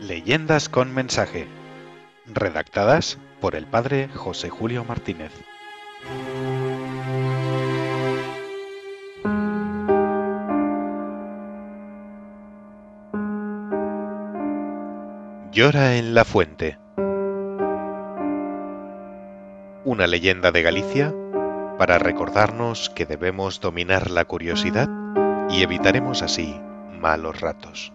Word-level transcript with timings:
Leyendas 0.00 0.68
con 0.68 0.92
mensaje. 0.92 1.48
Redactadas 2.26 3.18
por 3.40 3.54
el 3.54 3.66
padre 3.66 4.08
José 4.08 4.50
Julio 4.50 4.84
Martínez. 4.84 5.32
Llora 15.52 15.96
en 15.96 16.14
la 16.14 16.26
fuente. 16.26 16.78
Una 19.84 20.06
leyenda 20.06 20.52
de 20.52 20.62
Galicia 20.62 21.14
para 21.78 21.98
recordarnos 21.98 22.90
que 22.90 23.06
debemos 23.06 23.60
dominar 23.60 24.10
la 24.10 24.26
curiosidad 24.26 25.01
y 25.52 25.62
evitaremos 25.62 26.22
así 26.22 26.58
malos 26.98 27.40
ratos. 27.40 27.92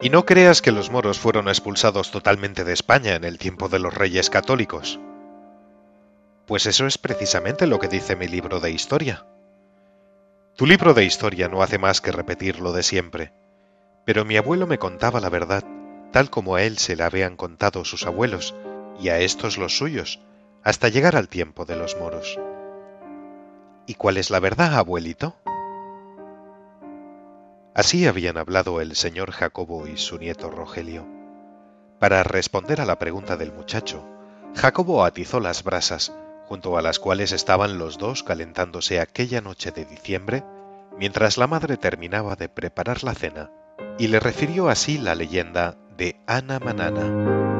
Y 0.00 0.10
no 0.10 0.26
creas 0.26 0.62
que 0.62 0.72
los 0.72 0.90
moros 0.90 1.18
fueron 1.18 1.48
expulsados 1.48 2.10
totalmente 2.10 2.64
de 2.64 2.72
España 2.72 3.14
en 3.14 3.24
el 3.24 3.38
tiempo 3.38 3.68
de 3.68 3.78
los 3.78 3.94
reyes 3.94 4.28
católicos. 4.28 5.00
Pues 6.46 6.66
eso 6.66 6.86
es 6.86 6.98
precisamente 6.98 7.66
lo 7.66 7.78
que 7.78 7.88
dice 7.88 8.14
mi 8.14 8.26
libro 8.26 8.60
de 8.60 8.70
historia. 8.72 9.26
Tu 10.56 10.66
libro 10.66 10.92
de 10.92 11.04
historia 11.04 11.48
no 11.48 11.62
hace 11.62 11.78
más 11.78 12.00
que 12.00 12.12
repetir 12.12 12.60
lo 12.60 12.72
de 12.72 12.82
siempre, 12.82 13.32
pero 14.04 14.24
mi 14.24 14.36
abuelo 14.36 14.66
me 14.66 14.78
contaba 14.78 15.20
la 15.20 15.28
verdad, 15.28 15.64
tal 16.12 16.30
como 16.30 16.54
a 16.54 16.62
él 16.62 16.78
se 16.78 16.96
la 16.96 17.06
habían 17.06 17.36
contado 17.36 17.84
sus 17.84 18.06
abuelos, 18.06 18.54
y 19.00 19.08
a 19.08 19.18
estos 19.18 19.58
los 19.58 19.76
suyos, 19.76 20.20
hasta 20.62 20.88
llegar 20.88 21.16
al 21.16 21.28
tiempo 21.28 21.64
de 21.64 21.76
los 21.76 21.96
moros. 21.96 22.38
¿Y 23.86 23.94
cuál 23.94 24.16
es 24.16 24.30
la 24.30 24.40
verdad, 24.40 24.74
abuelito? 24.74 25.36
Así 27.74 28.06
habían 28.06 28.38
hablado 28.38 28.80
el 28.80 28.96
señor 28.96 29.32
Jacobo 29.32 29.86
y 29.86 29.96
su 29.98 30.18
nieto 30.18 30.50
Rogelio. 30.50 31.06
Para 31.98 32.22
responder 32.22 32.80
a 32.80 32.86
la 32.86 32.98
pregunta 32.98 33.36
del 33.36 33.52
muchacho, 33.52 34.04
Jacobo 34.54 35.04
atizó 35.04 35.40
las 35.40 35.62
brasas, 35.62 36.12
junto 36.46 36.78
a 36.78 36.82
las 36.82 36.98
cuales 36.98 37.32
estaban 37.32 37.78
los 37.78 37.98
dos 37.98 38.22
calentándose 38.22 39.00
aquella 39.00 39.40
noche 39.40 39.72
de 39.72 39.84
diciembre, 39.84 40.42
mientras 40.98 41.36
la 41.36 41.46
madre 41.46 41.76
terminaba 41.76 42.36
de 42.36 42.48
preparar 42.48 43.04
la 43.04 43.14
cena, 43.14 43.50
y 43.98 44.08
le 44.08 44.20
refirió 44.20 44.68
así 44.68 44.98
la 44.98 45.14
leyenda 45.14 45.76
de 45.96 46.16
Ana 46.26 46.58
Manana. 46.58 47.54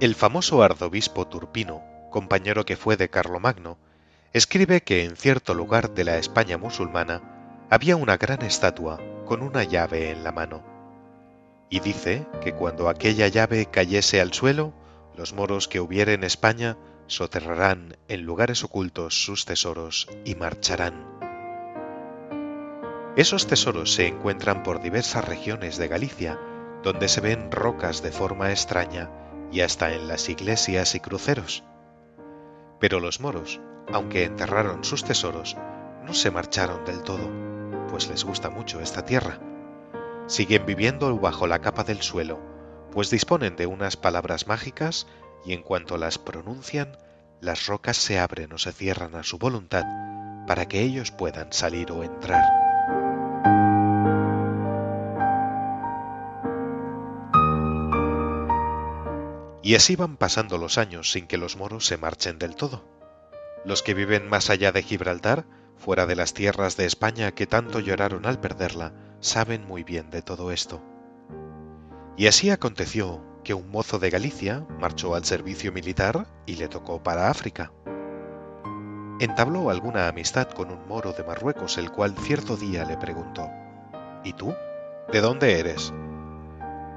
El 0.00 0.16
famoso 0.16 0.64
arzobispo 0.64 1.28
Turpino, 1.28 1.82
compañero 2.10 2.64
que 2.64 2.76
fue 2.76 2.96
de 2.96 3.08
Carlomagno, 3.08 3.78
escribe 4.32 4.80
que 4.80 5.04
en 5.04 5.16
cierto 5.16 5.54
lugar 5.54 5.94
de 5.94 6.04
la 6.04 6.18
España 6.18 6.58
musulmana 6.58 7.22
había 7.70 7.94
una 7.94 8.16
gran 8.16 8.42
estatua 8.42 9.00
con 9.26 9.42
una 9.42 9.62
llave 9.62 10.10
en 10.10 10.24
la 10.24 10.32
mano. 10.32 10.64
Y 11.70 11.78
dice 11.80 12.26
que 12.42 12.52
cuando 12.52 12.88
aquella 12.88 13.28
llave 13.28 13.66
cayese 13.66 14.20
al 14.20 14.32
suelo, 14.32 14.72
los 15.16 15.32
moros 15.34 15.68
que 15.68 15.80
hubiere 15.80 16.14
en 16.14 16.24
España 16.24 16.76
soterrarán 17.12 17.98
en 18.08 18.22
lugares 18.22 18.64
ocultos 18.64 19.22
sus 19.22 19.44
tesoros 19.44 20.08
y 20.24 20.34
marcharán. 20.34 21.06
Esos 23.16 23.46
tesoros 23.46 23.92
se 23.92 24.06
encuentran 24.06 24.62
por 24.62 24.80
diversas 24.80 25.22
regiones 25.26 25.76
de 25.76 25.88
Galicia, 25.88 26.40
donde 26.82 27.08
se 27.08 27.20
ven 27.20 27.52
rocas 27.52 28.02
de 28.02 28.10
forma 28.10 28.50
extraña 28.50 29.10
y 29.52 29.60
hasta 29.60 29.92
en 29.92 30.08
las 30.08 30.30
iglesias 30.30 30.94
y 30.94 31.00
cruceros. 31.00 31.64
Pero 32.80 32.98
los 32.98 33.20
moros, 33.20 33.60
aunque 33.92 34.24
enterraron 34.24 34.82
sus 34.82 35.04
tesoros, 35.04 35.58
no 36.06 36.14
se 36.14 36.30
marcharon 36.30 36.86
del 36.86 37.02
todo, 37.02 37.30
pues 37.90 38.08
les 38.08 38.24
gusta 38.24 38.48
mucho 38.48 38.80
esta 38.80 39.04
tierra. 39.04 39.38
Siguen 40.26 40.64
viviendo 40.64 41.14
bajo 41.18 41.46
la 41.46 41.60
capa 41.60 41.84
del 41.84 42.00
suelo, 42.00 42.40
pues 42.90 43.10
disponen 43.10 43.54
de 43.56 43.66
unas 43.66 43.98
palabras 43.98 44.46
mágicas 44.46 45.06
y 45.44 45.52
en 45.52 45.62
cuanto 45.62 45.98
las 45.98 46.18
pronuncian, 46.18 46.96
las 47.42 47.66
rocas 47.66 47.96
se 47.96 48.20
abren 48.20 48.52
o 48.52 48.58
se 48.58 48.72
cierran 48.72 49.16
a 49.16 49.24
su 49.24 49.36
voluntad 49.36 49.82
para 50.46 50.66
que 50.68 50.80
ellos 50.80 51.10
puedan 51.10 51.52
salir 51.52 51.90
o 51.90 52.04
entrar. 52.04 52.44
Y 59.64 59.74
así 59.74 59.96
van 59.96 60.16
pasando 60.16 60.56
los 60.56 60.78
años 60.78 61.10
sin 61.10 61.26
que 61.26 61.36
los 61.36 61.56
moros 61.56 61.84
se 61.84 61.96
marchen 61.96 62.38
del 62.38 62.54
todo. 62.54 62.84
Los 63.64 63.82
que 63.82 63.94
viven 63.94 64.28
más 64.28 64.48
allá 64.48 64.70
de 64.70 64.84
Gibraltar, 64.84 65.44
fuera 65.76 66.06
de 66.06 66.14
las 66.14 66.34
tierras 66.34 66.76
de 66.76 66.86
España 66.86 67.32
que 67.32 67.48
tanto 67.48 67.80
lloraron 67.80 68.24
al 68.24 68.38
perderla, 68.38 68.92
saben 69.18 69.66
muy 69.66 69.82
bien 69.82 70.10
de 70.10 70.22
todo 70.22 70.52
esto. 70.52 70.80
Y 72.16 72.28
así 72.28 72.50
aconteció 72.50 73.31
que 73.42 73.54
un 73.54 73.70
mozo 73.70 73.98
de 73.98 74.10
Galicia 74.10 74.64
marchó 74.78 75.14
al 75.14 75.24
servicio 75.24 75.72
militar 75.72 76.26
y 76.46 76.56
le 76.56 76.68
tocó 76.68 77.02
para 77.02 77.30
África. 77.30 77.72
Entabló 79.20 79.70
alguna 79.70 80.08
amistad 80.08 80.48
con 80.48 80.70
un 80.70 80.86
moro 80.88 81.12
de 81.12 81.24
Marruecos, 81.24 81.78
el 81.78 81.90
cual 81.90 82.16
cierto 82.18 82.56
día 82.56 82.84
le 82.84 82.96
preguntó, 82.96 83.48
¿Y 84.24 84.32
tú? 84.32 84.54
¿De 85.12 85.20
dónde 85.20 85.58
eres? 85.58 85.92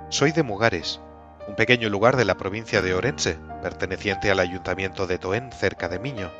Soy 0.09 0.31
de 0.31 0.43
Mugares, 0.43 1.01
un 1.47 1.55
pequeño 1.55 1.89
lugar 1.89 2.15
de 2.15 2.25
la 2.25 2.37
provincia 2.37 2.81
de 2.81 2.93
Orense, 2.93 3.37
perteneciente 3.61 4.31
al 4.31 4.39
ayuntamiento 4.39 5.07
de 5.07 5.17
Toen, 5.17 5.51
cerca 5.51 5.89
de 5.89 5.99
Miño. 5.99 6.31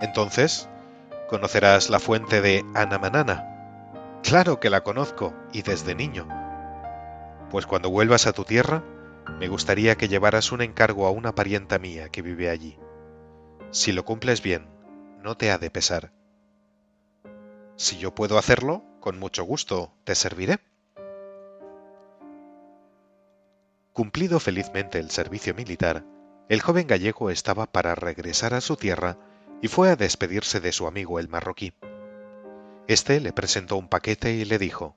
Entonces, 0.00 0.68
¿conocerás 1.28 1.90
la 1.90 1.98
fuente 1.98 2.40
de 2.40 2.64
Anamanana? 2.74 4.20
Claro 4.22 4.60
que 4.60 4.70
la 4.70 4.82
conozco, 4.82 5.34
y 5.52 5.62
desde 5.62 5.94
niño. 5.94 6.37
Pues 7.50 7.66
cuando 7.66 7.90
vuelvas 7.90 8.26
a 8.26 8.32
tu 8.32 8.44
tierra, 8.44 8.84
me 9.38 9.48
gustaría 9.48 9.96
que 9.96 10.08
llevaras 10.08 10.52
un 10.52 10.62
encargo 10.62 11.06
a 11.06 11.10
una 11.10 11.34
parienta 11.34 11.78
mía 11.78 12.08
que 12.08 12.22
vive 12.22 12.50
allí. 12.50 12.78
Si 13.70 13.92
lo 13.92 14.04
cumples 14.04 14.42
bien, 14.42 14.66
no 15.22 15.36
te 15.36 15.50
ha 15.50 15.58
de 15.58 15.70
pesar. 15.70 16.12
Si 17.76 17.98
yo 17.98 18.14
puedo 18.14 18.38
hacerlo, 18.38 18.82
con 19.00 19.18
mucho 19.18 19.44
gusto 19.44 19.92
te 20.04 20.14
serviré. 20.14 20.58
Cumplido 23.92 24.40
felizmente 24.40 24.98
el 24.98 25.10
servicio 25.10 25.54
militar, 25.54 26.04
el 26.48 26.60
joven 26.60 26.86
gallego 26.86 27.30
estaba 27.30 27.66
para 27.66 27.94
regresar 27.94 28.54
a 28.54 28.60
su 28.60 28.76
tierra 28.76 29.18
y 29.60 29.68
fue 29.68 29.90
a 29.90 29.96
despedirse 29.96 30.60
de 30.60 30.72
su 30.72 30.86
amigo 30.86 31.18
el 31.18 31.28
marroquí. 31.28 31.72
Este 32.86 33.20
le 33.20 33.32
presentó 33.32 33.76
un 33.76 33.88
paquete 33.88 34.32
y 34.32 34.44
le 34.44 34.58
dijo, 34.58 34.96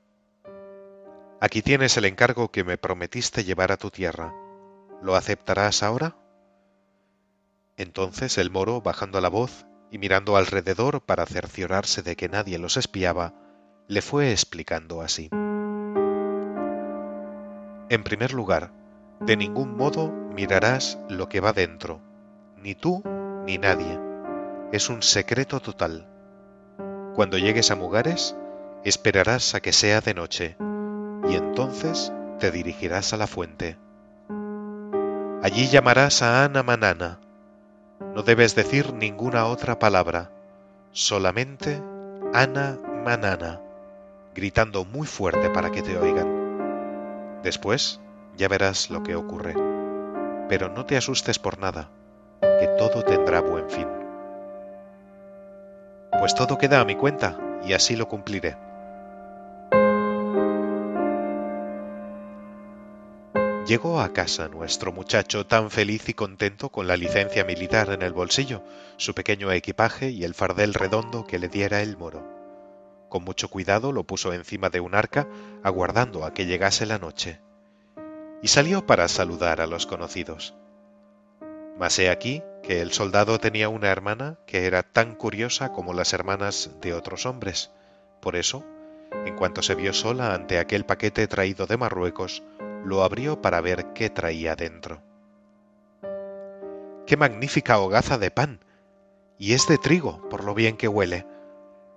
Aquí 1.44 1.63
tienes 1.63 1.97
el 1.97 2.06
encargo 2.06 2.52
que 2.52 2.63
me 2.63 2.78
prometiste 2.78 3.44
llevar 3.44 3.72
a 3.72 3.78
tu 3.78 3.90
tierra. 3.90 4.31
¿Lo 5.02 5.16
aceptarás 5.16 5.81
ahora? 5.81 6.16
Entonces 7.78 8.38
el 8.38 8.52
moro, 8.52 8.81
bajando 8.81 9.19
la 9.22 9.29
voz 9.29 9.66
y 9.90 9.97
mirando 9.97 10.38
alrededor 10.38 11.01
para 11.01 11.25
cerciorarse 11.25 12.03
de 12.03 12.16
que 12.16 12.30
nadie 12.30 12.59
los 12.59 12.78
espiaba, 12.78 13.34
le 13.88 14.03
fue 14.03 14.30
explicando 14.30 15.01
así. 15.01 15.30
En 17.90 18.03
primer 18.03 18.34
lugar, 18.34 18.72
de 19.19 19.35
ningún 19.35 19.75
modo 19.75 20.12
mirarás 20.12 21.00
lo 21.09 21.28
que 21.28 21.40
va 21.40 21.53
dentro, 21.53 22.01
ni 22.56 22.75
tú 22.75 23.01
ni 23.47 23.57
nadie. 23.57 24.00
Es 24.72 24.91
un 24.91 25.01
secreto 25.01 25.60
total. 25.60 26.07
Cuando 27.15 27.39
llegues 27.39 27.71
a 27.71 27.75
Mugares, 27.75 28.36
esperarás 28.83 29.56
a 29.56 29.60
que 29.60 29.74
sea 29.74 30.01
de 30.01 30.13
noche, 30.13 30.56
y 31.31 31.36
entonces 31.36 32.12
te 32.39 32.51
dirigirás 32.51 33.13
a 33.13 33.18
la 33.18 33.25
fuente. 33.25 33.78
Allí 35.42 35.69
llamarás 35.69 36.22
a 36.22 36.44
Ana 36.44 36.62
Manana. 36.62 37.19
No 38.13 38.24
debes 38.24 38.54
decir 38.54 38.94
ninguna 38.94 39.45
otra 39.45 39.80
palabra, 39.80 40.30
solamente 40.92 41.81
Ana 42.33 42.78
Manana, 43.06 43.62
gritando 44.36 44.83
muy 44.83 45.07
fuerte 45.07 45.50
para 45.50 45.72
que 45.72 45.81
te 45.81 45.98
oigan. 45.98 47.39
Después, 47.44 48.01
ya 48.36 48.50
verás 48.50 48.89
lo 48.89 49.01
que 49.01 49.16
ocurre. 49.16 49.56
Pero 50.50 50.68
no 50.68 50.86
te 50.86 50.98
asustes 50.98 51.39
por 51.39 51.60
nada, 51.60 51.89
que 52.42 52.68
todo 52.77 53.04
tendrá 53.04 53.39
buen 53.39 53.69
fin. 53.69 53.88
Pues 56.19 56.36
todo 56.36 56.57
queda 56.57 56.81
a 56.81 56.86
mi 56.86 56.98
cuenta, 56.98 57.38
y 57.63 57.72
así 57.72 57.95
lo 57.95 58.10
cumpliré. 58.10 58.57
Llegó 63.68 64.02
a 64.02 64.12
casa 64.12 64.50
nuestro 64.50 64.92
muchacho 64.92 65.46
tan 65.46 65.69
feliz 65.69 66.10
y 66.10 66.13
contento 66.13 66.69
con 66.69 66.88
la 66.88 66.98
licencia 66.98 67.46
militar 67.46 67.92
en 67.92 68.02
el 68.02 68.12
bolsillo, 68.12 68.63
su 68.98 69.13
pequeño 69.13 69.52
equipaje 69.52 70.10
y 70.10 70.24
el 70.24 70.34
fardel 70.34 70.74
redondo 70.74 71.28
que 71.28 71.38
le 71.38 71.48
diera 71.48 71.81
el 71.81 71.96
moro. 71.96 72.28
Con 73.08 73.24
mucho 73.24 73.50
cuidado 73.50 73.92
lo 73.92 74.04
puso 74.04 74.34
encima 74.34 74.69
de 74.69 74.80
un 74.80 74.96
arca, 74.96 75.28
aguardando 75.63 76.25
a 76.25 76.34
que 76.34 76.48
llegase 76.48 76.88
la 76.88 76.98
noche. 76.98 77.40
Y 78.42 78.48
salió 78.48 78.88
para 78.88 79.08
saludar 79.08 79.62
a 79.62 79.68
los 79.68 79.86
conocidos. 79.86 80.56
Mas 81.78 82.00
he 82.00 82.10
aquí 82.10 82.42
que 82.63 82.81
el 82.81 82.92
soldado 82.92 83.40
tenía 83.40 83.69
una 83.69 83.90
hermana 83.90 84.40
que 84.48 84.66
era 84.66 84.81
tan 84.81 85.16
curiosa 85.16 85.72
como 85.72 85.94
las 85.94 86.13
hermanas 86.13 86.72
de 86.81 86.96
otros 86.96 87.28
hombres. 87.28 87.69
Por 88.22 88.36
eso, 88.36 88.66
en 89.25 89.36
cuanto 89.36 89.62
se 89.62 89.75
vio 89.75 89.94
sola 89.94 90.34
ante 90.34 90.58
aquel 90.58 90.84
paquete 90.84 91.28
traído 91.28 91.68
de 91.68 91.78
Marruecos, 91.78 92.44
lo 92.83 93.04
abrió 93.04 93.42
para 93.42 93.62
ver 93.62 93.94
qué 93.94 94.10
traía 94.10 94.56
dentro. 94.56 95.01
¡Qué 97.06 97.18
magnífica 97.18 97.80
hogaza 97.80 98.18
de 98.18 98.31
pan! 98.31 98.60
Y 99.38 99.54
es 99.54 99.68
de 99.68 99.78
trigo, 99.78 100.28
por 100.30 100.44
lo 100.44 100.54
bien 100.54 100.78
que 100.78 100.88
huele. 100.88 101.25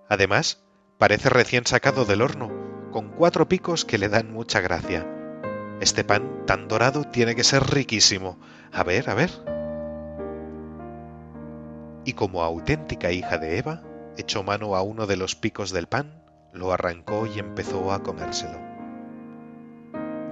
Además, 0.09 0.65
parece 0.99 1.29
recién 1.29 1.67
sacado 1.67 2.05
del 2.05 2.23
horno, 2.23 2.51
con 2.91 3.11
cuatro 3.11 3.49
picos 3.49 3.85
que 3.85 3.99
le 3.99 4.09
dan 4.09 4.33
mucha 4.33 4.61
gracia. 4.61 5.07
Este 5.81 6.05
pan 6.05 6.47
tan 6.47 6.69
dorado 6.69 7.05
tiene 7.05 7.35
que 7.35 7.45
ser 7.45 7.63
riquísimo. 7.65 8.39
A 8.73 8.83
ver, 8.83 9.11
a 9.11 9.15
ver. 9.15 9.31
Y 12.05 12.15
como 12.15 12.43
auténtica 12.43 13.11
hija 13.13 13.39
de 13.39 13.59
Eva, 13.59 13.83
echó 14.17 14.43
mano 14.43 14.77
a 14.77 14.83
uno 14.83 15.07
de 15.07 15.17
los 15.17 15.35
picos 15.35 15.73
del 15.73 15.87
pan, 15.87 16.23
lo 16.53 16.73
arrancó 16.73 17.27
y 17.27 17.39
empezó 17.39 17.93
a 17.93 18.03
comérselo. 18.03 18.74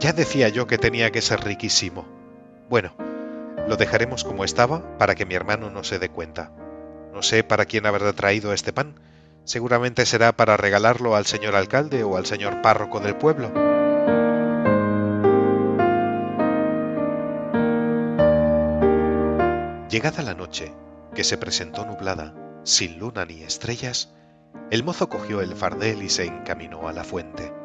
Ya 0.03 0.13
decía 0.13 0.49
yo 0.49 0.67
que 0.67 0.79
tenía 0.79 1.13
que 1.13 1.23
ser 1.23 1.45
riquísimo. 1.45 2.05
Bueno, 2.69 2.93
lo 3.69 3.77
dejaremos 3.77 4.25
como 4.25 4.43
estaba 4.43 4.99
para 4.99 5.15
que 5.15 5.27
mi 5.27 5.37
hermano 5.37 5.71
no 5.71 5.85
se 5.85 6.01
dé 6.01 6.09
cuenta. 6.09 6.51
No 7.13 7.23
sé 7.23 7.45
para 7.45 7.67
quién 7.67 7.87
habrá 7.87 8.13
traído 8.13 8.53
este 8.53 8.73
pan. 8.73 8.97
Seguramente 9.45 10.05
será 10.05 10.33
para 10.33 10.57
regalarlo 10.57 11.15
al 11.15 11.27
señor 11.27 11.55
alcalde 11.55 12.03
o 12.03 12.17
al 12.17 12.27
señor 12.27 12.63
párroco 12.63 12.99
del 12.99 13.15
pueblo. 13.15 13.53
Llegada 19.89 20.25
la 20.25 20.35
noche, 20.35 20.75
que 21.15 21.23
se 21.23 21.39
presentó 21.39 21.87
nublada, 21.87 22.35
sin 22.65 22.99
luna 22.99 23.25
ni 23.25 23.45
estrellas, 23.45 24.13
el 24.73 24.83
mozo 24.83 25.09
cogió 25.09 25.41
el 25.41 25.55
fardel 25.55 26.03
y 26.03 26.09
se 26.09 26.25
encaminó 26.25 26.89
a 26.89 26.93
la 26.93 27.05
fuente. 27.05 27.62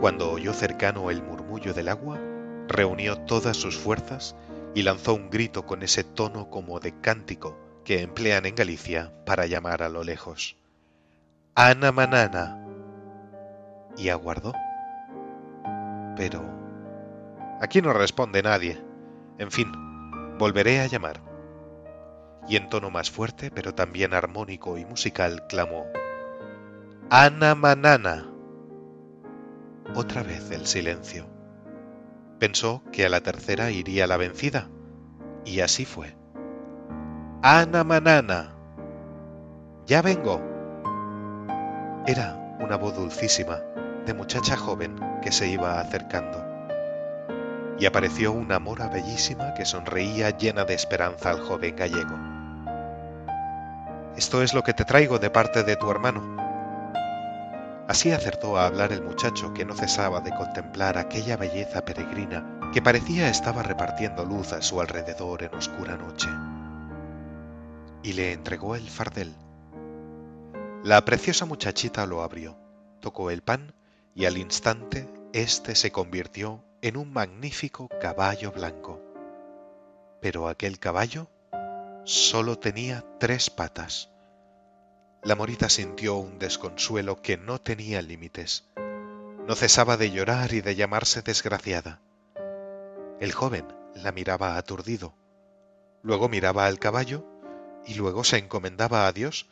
Cuando 0.00 0.30
oyó 0.30 0.52
cercano 0.52 1.10
el 1.10 1.22
murmullo 1.22 1.74
del 1.74 1.88
agua, 1.88 2.20
reunió 2.68 3.18
todas 3.22 3.56
sus 3.56 3.76
fuerzas 3.76 4.36
y 4.74 4.82
lanzó 4.82 5.14
un 5.14 5.28
grito 5.28 5.66
con 5.66 5.82
ese 5.82 6.04
tono 6.04 6.50
como 6.50 6.78
de 6.78 7.00
cántico 7.00 7.58
que 7.84 8.02
emplean 8.02 8.46
en 8.46 8.54
Galicia 8.54 9.12
para 9.26 9.46
llamar 9.46 9.82
a 9.82 9.88
lo 9.88 10.04
lejos. 10.04 10.56
Ana 11.56 11.90
Manana. 11.90 12.64
Y 13.96 14.10
aguardó. 14.10 14.52
Pero... 16.16 16.44
Aquí 17.60 17.82
no 17.82 17.92
responde 17.92 18.40
nadie. 18.40 18.80
En 19.38 19.50
fin, 19.50 19.72
volveré 20.38 20.78
a 20.80 20.86
llamar. 20.86 21.20
Y 22.46 22.54
en 22.54 22.68
tono 22.68 22.90
más 22.90 23.10
fuerte, 23.10 23.50
pero 23.50 23.74
también 23.74 24.14
armónico 24.14 24.78
y 24.78 24.84
musical, 24.84 25.48
clamó. 25.48 25.86
Ana 27.10 27.56
Manana. 27.56 28.27
Otra 29.94 30.22
vez 30.22 30.50
el 30.50 30.66
silencio. 30.66 31.26
Pensó 32.38 32.82
que 32.92 33.06
a 33.06 33.08
la 33.08 33.20
tercera 33.20 33.70
iría 33.70 34.06
la 34.06 34.16
vencida, 34.16 34.68
y 35.44 35.60
así 35.60 35.84
fue. 35.84 36.14
Ana 37.42 37.84
Manana. 37.84 38.54
Ya 39.86 40.02
vengo. 40.02 40.42
Era 42.06 42.36
una 42.60 42.76
voz 42.76 42.96
dulcísima, 42.96 43.60
de 44.04 44.12
muchacha 44.12 44.56
joven 44.56 44.96
que 45.22 45.32
se 45.32 45.48
iba 45.48 45.80
acercando. 45.80 46.44
Y 47.78 47.86
apareció 47.86 48.32
una 48.32 48.58
mora 48.58 48.88
bellísima 48.88 49.54
que 49.54 49.64
sonreía 49.64 50.36
llena 50.36 50.64
de 50.64 50.74
esperanza 50.74 51.30
al 51.30 51.40
joven 51.40 51.76
gallego. 51.76 52.16
Esto 54.16 54.42
es 54.42 54.52
lo 54.52 54.62
que 54.64 54.74
te 54.74 54.84
traigo 54.84 55.18
de 55.18 55.30
parte 55.30 55.62
de 55.62 55.76
tu 55.76 55.90
hermano, 55.90 56.47
Así 57.88 58.12
acertó 58.12 58.58
a 58.58 58.66
hablar 58.66 58.92
el 58.92 59.02
muchacho 59.02 59.54
que 59.54 59.64
no 59.64 59.74
cesaba 59.74 60.20
de 60.20 60.34
contemplar 60.34 60.98
aquella 60.98 61.38
belleza 61.38 61.86
peregrina 61.86 62.60
que 62.70 62.82
parecía 62.82 63.30
estaba 63.30 63.62
repartiendo 63.62 64.26
luz 64.26 64.52
a 64.52 64.60
su 64.60 64.82
alrededor 64.82 65.42
en 65.42 65.54
oscura 65.54 65.96
noche. 65.96 66.28
Y 68.02 68.12
le 68.12 68.32
entregó 68.32 68.76
el 68.76 68.90
fardel. 68.90 69.34
La 70.84 71.02
preciosa 71.06 71.46
muchachita 71.46 72.04
lo 72.04 72.22
abrió, 72.22 72.58
tocó 73.00 73.30
el 73.30 73.40
pan 73.40 73.72
y 74.14 74.26
al 74.26 74.36
instante 74.36 75.08
éste 75.32 75.74
se 75.74 75.90
convirtió 75.90 76.62
en 76.82 76.98
un 76.98 77.10
magnífico 77.10 77.88
caballo 78.02 78.52
blanco. 78.52 79.00
Pero 80.20 80.48
aquel 80.48 80.78
caballo 80.78 81.30
solo 82.04 82.58
tenía 82.58 83.02
tres 83.18 83.48
patas 83.48 84.10
la 85.22 85.34
morita 85.34 85.68
sintió 85.68 86.16
un 86.16 86.38
desconsuelo 86.38 87.20
que 87.20 87.36
no 87.36 87.60
tenía 87.60 88.02
límites. 88.02 88.64
No 89.46 89.54
cesaba 89.54 89.96
de 89.96 90.10
llorar 90.10 90.52
y 90.52 90.60
de 90.60 90.76
llamarse 90.76 91.22
desgraciada. 91.22 92.00
El 93.20 93.32
joven 93.32 93.66
la 93.94 94.12
miraba 94.12 94.56
aturdido. 94.56 95.14
Luego 96.02 96.28
miraba 96.28 96.66
al 96.66 96.78
caballo 96.78 97.26
y 97.84 97.94
luego 97.94 98.22
se 98.22 98.38
encomendaba 98.38 99.06
a 99.06 99.12
Dios 99.12 99.48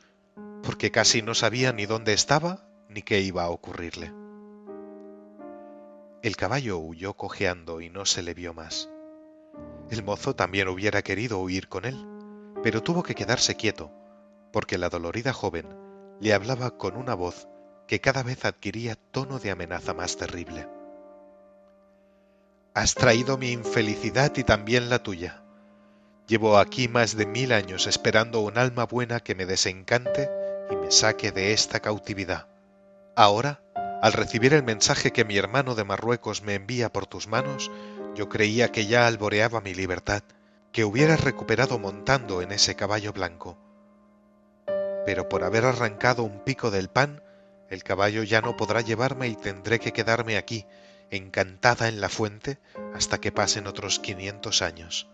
porque 0.62 0.90
casi 0.92 1.22
no 1.22 1.34
sabía 1.34 1.72
ni 1.72 1.86
dónde 1.86 2.12
estaba 2.12 2.68
ni 2.88 3.02
qué 3.02 3.20
iba 3.20 3.42
a 3.42 3.50
ocurrirle. 3.50 4.12
El 6.22 6.36
caballo 6.36 6.78
huyó 6.78 7.14
cojeando 7.14 7.80
y 7.80 7.90
no 7.90 8.04
se 8.04 8.22
le 8.22 8.34
vio 8.34 8.54
más. 8.54 8.88
El 9.90 10.04
mozo 10.04 10.34
también 10.34 10.68
hubiera 10.68 11.02
querido 11.02 11.38
huir 11.38 11.68
con 11.68 11.84
él, 11.84 12.06
pero 12.62 12.82
tuvo 12.82 13.02
que 13.02 13.14
quedarse 13.14 13.56
quieto 13.56 13.90
porque 14.56 14.78
la 14.78 14.88
dolorida 14.88 15.34
joven 15.34 15.66
le 16.18 16.32
hablaba 16.32 16.78
con 16.78 16.96
una 16.96 17.12
voz 17.12 17.46
que 17.86 18.00
cada 18.00 18.22
vez 18.22 18.46
adquiría 18.46 18.96
tono 18.96 19.38
de 19.38 19.50
amenaza 19.50 19.92
más 19.92 20.16
terrible. 20.16 20.66
Has 22.72 22.94
traído 22.94 23.36
mi 23.36 23.50
infelicidad 23.50 24.32
y 24.34 24.44
también 24.44 24.88
la 24.88 25.02
tuya. 25.02 25.42
Llevo 26.26 26.56
aquí 26.56 26.88
más 26.88 27.18
de 27.18 27.26
mil 27.26 27.52
años 27.52 27.86
esperando 27.86 28.40
un 28.40 28.56
alma 28.56 28.86
buena 28.86 29.20
que 29.20 29.34
me 29.34 29.44
desencante 29.44 30.30
y 30.70 30.76
me 30.76 30.90
saque 30.90 31.32
de 31.32 31.52
esta 31.52 31.80
cautividad. 31.80 32.48
Ahora, 33.14 33.60
al 34.00 34.14
recibir 34.14 34.54
el 34.54 34.62
mensaje 34.62 35.12
que 35.12 35.26
mi 35.26 35.36
hermano 35.36 35.74
de 35.74 35.84
Marruecos 35.84 36.40
me 36.40 36.54
envía 36.54 36.90
por 36.90 37.04
tus 37.04 37.28
manos, 37.28 37.70
yo 38.14 38.30
creía 38.30 38.72
que 38.72 38.86
ya 38.86 39.06
alboreaba 39.06 39.60
mi 39.60 39.74
libertad, 39.74 40.22
que 40.72 40.86
hubieras 40.86 41.20
recuperado 41.20 41.78
montando 41.78 42.40
en 42.40 42.52
ese 42.52 42.74
caballo 42.74 43.12
blanco 43.12 43.58
pero 45.06 45.28
por 45.28 45.44
haber 45.44 45.64
arrancado 45.64 46.24
un 46.24 46.40
pico 46.40 46.72
del 46.72 46.88
pan, 46.88 47.22
el 47.70 47.84
caballo 47.84 48.24
ya 48.24 48.40
no 48.40 48.56
podrá 48.56 48.80
llevarme 48.80 49.28
y 49.28 49.36
tendré 49.36 49.78
que 49.78 49.92
quedarme 49.92 50.36
aquí, 50.36 50.66
encantada 51.10 51.88
en 51.88 52.00
la 52.00 52.08
fuente, 52.08 52.58
hasta 52.92 53.18
que 53.18 53.30
pasen 53.30 53.68
otros 53.68 54.00
quinientos 54.00 54.62
años. 54.62 55.08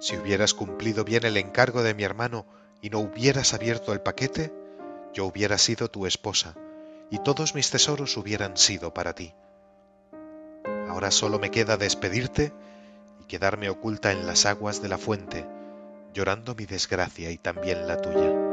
Si 0.00 0.16
hubieras 0.16 0.54
cumplido 0.54 1.04
bien 1.04 1.24
el 1.24 1.36
encargo 1.36 1.82
de 1.82 1.92
mi 1.92 2.04
hermano 2.04 2.46
y 2.80 2.88
no 2.88 3.00
hubieras 3.00 3.52
abierto 3.52 3.92
el 3.92 4.00
paquete, 4.00 4.52
yo 5.12 5.26
hubiera 5.26 5.58
sido 5.58 5.90
tu 5.90 6.06
esposa, 6.06 6.54
y 7.10 7.18
todos 7.18 7.54
mis 7.54 7.70
tesoros 7.70 8.16
hubieran 8.16 8.56
sido 8.56 8.94
para 8.94 9.14
ti. 9.14 9.34
Ahora 10.88 11.10
solo 11.10 11.38
me 11.38 11.50
queda 11.50 11.76
despedirte 11.76 12.52
y 13.20 13.24
quedarme 13.24 13.68
oculta 13.68 14.10
en 14.10 14.26
las 14.26 14.46
aguas 14.46 14.80
de 14.80 14.88
la 14.88 14.96
fuente, 14.96 15.46
llorando 16.14 16.54
mi 16.54 16.64
desgracia 16.64 17.30
y 17.30 17.36
también 17.36 17.86
la 17.86 18.00
tuya. 18.00 18.45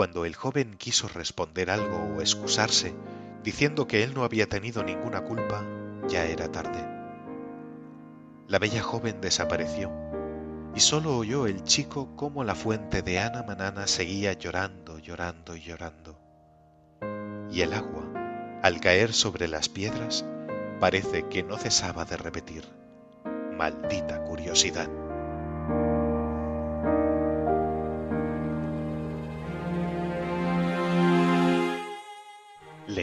Cuando 0.00 0.24
el 0.24 0.34
joven 0.34 0.78
quiso 0.78 1.08
responder 1.08 1.68
algo 1.70 1.98
o 1.98 2.22
excusarse, 2.22 2.94
diciendo 3.44 3.86
que 3.86 4.02
él 4.02 4.14
no 4.14 4.24
había 4.24 4.48
tenido 4.48 4.82
ninguna 4.82 5.20
culpa, 5.20 5.62
ya 6.08 6.24
era 6.24 6.50
tarde. 6.50 6.82
La 8.48 8.58
bella 8.58 8.82
joven 8.82 9.20
desapareció, 9.20 9.92
y 10.74 10.80
solo 10.80 11.18
oyó 11.18 11.46
el 11.46 11.64
chico 11.64 12.16
cómo 12.16 12.44
la 12.44 12.54
fuente 12.54 13.02
de 13.02 13.18
Ana 13.18 13.42
Manana 13.42 13.86
seguía 13.86 14.32
llorando, 14.32 14.98
llorando 14.98 15.54
y 15.54 15.60
llorando. 15.60 16.18
Y 17.50 17.60
el 17.60 17.74
agua, 17.74 18.10
al 18.62 18.80
caer 18.80 19.12
sobre 19.12 19.48
las 19.48 19.68
piedras, 19.68 20.24
parece 20.80 21.28
que 21.28 21.42
no 21.42 21.58
cesaba 21.58 22.06
de 22.06 22.16
repetir, 22.16 22.64
maldita 23.54 24.24
curiosidad. 24.24 24.88